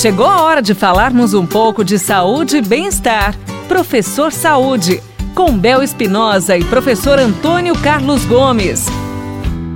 [0.00, 3.34] Chegou a hora de falarmos um pouco de saúde e bem-estar.
[3.66, 5.02] Professor Saúde,
[5.34, 8.86] com Bel Espinosa e professor Antônio Carlos Gomes.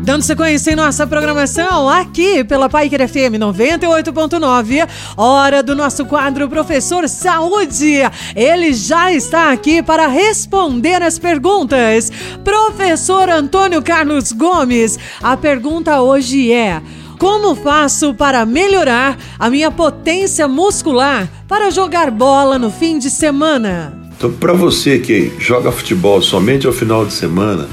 [0.05, 7.09] Dando sequência em nossa programação aqui pela Paiker FM 98.9, hora do nosso quadro Professor
[7.09, 8.03] Saúde.
[8.37, 12.13] Ele já está aqui para responder as perguntas.
[12.45, 16.81] Professor Antônio Carlos Gomes, a pergunta hoje é:
[17.23, 23.97] como faço para melhorar a minha potência muscular para jogar bola no fim de semana?
[24.17, 27.69] Então, para você que joga futebol somente ao final de semana,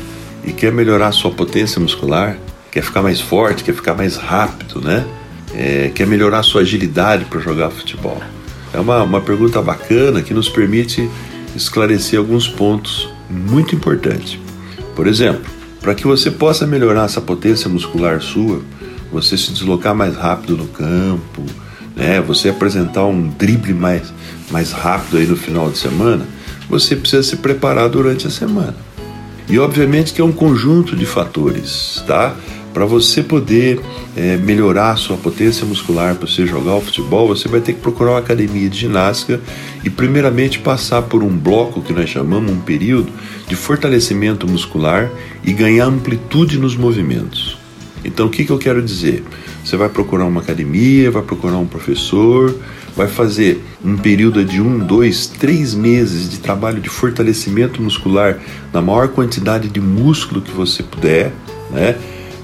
[0.45, 2.37] e quer melhorar sua potência muscular,
[2.71, 5.03] quer ficar mais forte, quer ficar mais rápido, né?
[5.55, 8.21] É, quer melhorar sua agilidade para jogar futebol.
[8.71, 11.09] É uma, uma pergunta bacana que nos permite
[11.55, 14.37] esclarecer alguns pontos muito importantes.
[14.95, 15.41] Por exemplo,
[15.81, 18.61] para que você possa melhorar essa potência muscular sua,
[19.11, 21.43] você se deslocar mais rápido no campo,
[21.95, 22.21] né?
[22.21, 24.13] Você apresentar um drible mais,
[24.49, 26.25] mais rápido aí no final de semana,
[26.69, 28.75] você precisa se preparar durante a semana.
[29.49, 32.35] E obviamente que é um conjunto de fatores, tá?
[32.71, 33.81] Para você poder
[34.15, 37.79] é, melhorar a sua potência muscular, para você jogar o futebol, você vai ter que
[37.81, 39.41] procurar uma academia de ginástica
[39.83, 43.11] e, primeiramente, passar por um bloco que nós chamamos um período
[43.47, 45.09] de fortalecimento muscular
[45.43, 47.58] e ganhar amplitude nos movimentos.
[48.03, 49.23] Então, o que, que eu quero dizer?
[49.63, 52.55] Você vai procurar uma academia, vai procurar um professor,
[52.95, 58.39] vai fazer um período de um, dois, três meses de trabalho de fortalecimento muscular
[58.73, 61.31] na maior quantidade de músculo que você puder,
[61.71, 61.95] né?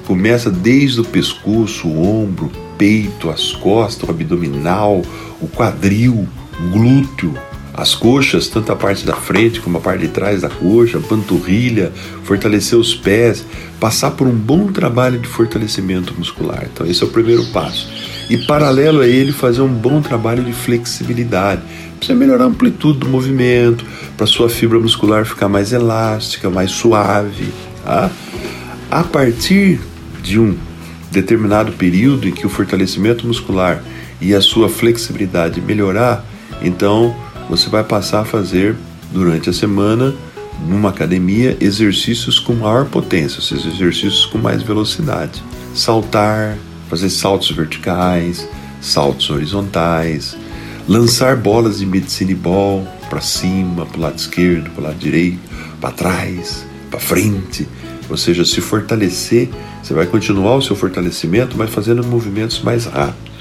[0.06, 5.02] Começa desde o pescoço, o ombro, peito, as costas, o abdominal,
[5.42, 6.28] o quadril,
[6.60, 7.34] o glúteo,
[7.78, 11.92] as coxas, tanto a parte da frente como a parte de trás da coxa, panturrilha,
[12.24, 13.46] fortalecer os pés,
[13.80, 16.66] passar por um bom trabalho de fortalecimento muscular.
[16.72, 17.88] Então, esse é o primeiro passo
[18.30, 21.62] e, paralelo a ele, fazer um bom trabalho de flexibilidade.
[22.02, 27.52] Você melhorar a amplitude do movimento, para sua fibra muscular ficar mais elástica, mais suave.
[27.84, 28.10] Tá?
[28.90, 29.80] A partir
[30.24, 30.56] de um
[31.12, 33.84] determinado período em que o fortalecimento muscular
[34.22, 36.26] e a sua flexibilidade melhorar,
[36.62, 37.16] então
[37.50, 38.76] você vai passar a fazer
[39.12, 40.14] durante a semana
[40.68, 45.44] numa academia exercícios com maior potência, seja, exercícios com mais velocidade.
[45.74, 46.58] Saltar,
[46.90, 48.48] fazer saltos verticais,
[48.82, 50.38] saltos horizontais,
[50.88, 55.40] lançar bolas de medicine ball para cima, para o lado esquerdo, para o lado direito,
[55.82, 57.68] para trás, para frente,
[58.10, 59.50] ou seja, se fortalecer,
[59.82, 63.35] você vai continuar o seu fortalecimento, mas fazendo movimentos mais rápidos.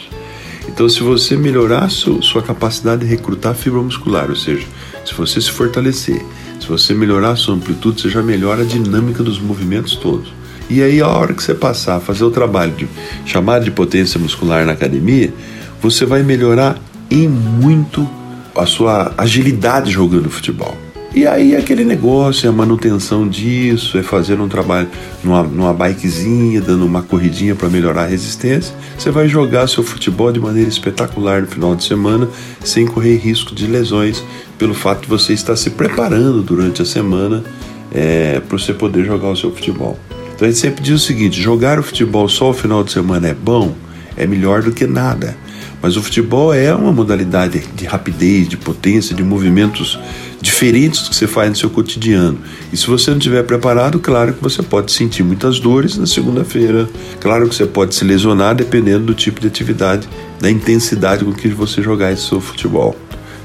[0.74, 4.66] Então, se você melhorar sua capacidade de recrutar fibra muscular, ou seja,
[5.06, 6.20] se você se fortalecer,
[6.60, 10.32] se você melhorar a sua amplitude, você já melhora a dinâmica dos movimentos todos.
[10.68, 12.88] E aí, a hora que você passar a fazer o trabalho de
[13.24, 15.32] chamado de potência muscular na academia,
[15.80, 16.76] você vai melhorar
[17.08, 18.10] em muito
[18.56, 20.76] a sua agilidade jogando futebol.
[21.14, 24.88] E aí aquele negócio, é a manutenção disso, é fazer um trabalho
[25.22, 28.74] numa, numa bikezinha, dando uma corridinha para melhorar a resistência.
[28.98, 32.28] Você vai jogar seu futebol de maneira espetacular no final de semana,
[32.64, 34.24] sem correr risco de lesões,
[34.58, 37.44] pelo fato de você estar se preparando durante a semana
[37.92, 39.96] é, para você poder jogar o seu futebol.
[40.34, 43.28] Então a gente sempre diz o seguinte: jogar o futebol só o final de semana
[43.28, 43.72] é bom,
[44.16, 45.36] é melhor do que nada.
[45.80, 49.98] Mas o futebol é uma modalidade de rapidez, de potência, de movimentos
[50.44, 52.38] diferentes que você faz no seu cotidiano.
[52.70, 56.86] E se você não estiver preparado, claro que você pode sentir muitas dores na segunda-feira.
[57.18, 60.06] Claro que você pode se lesionar dependendo do tipo de atividade,
[60.38, 62.94] da intensidade com que você jogar esse seu futebol.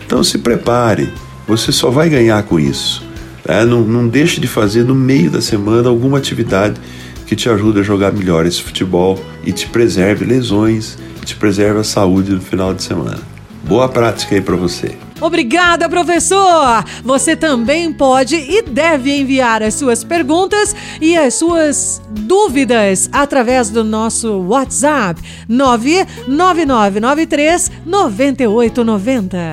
[0.06, 1.10] Então se prepare,
[1.48, 3.02] você só vai ganhar com isso.
[3.46, 6.80] É, não, não deixe de fazer no meio da semana alguma atividade
[7.26, 11.84] que te ajude a jogar melhor esse futebol e te preserve lesões, te preserve a
[11.84, 13.20] saúde no final de semana.
[13.64, 15.09] Boa prática aí para você.
[15.22, 16.86] Obrigada, professor!
[17.04, 23.84] Você também pode e deve enviar as suas perguntas e as suas dúvidas através do
[23.84, 29.52] nosso WhatsApp 99993 9890.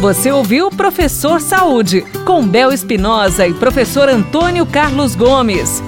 [0.00, 5.82] Você ouviu Professor Saúde, com Bel Espinosa e professor Antônio Carlos Gomes.